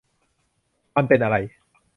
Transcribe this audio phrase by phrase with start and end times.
[0.95, 1.35] มันเป็นอะไร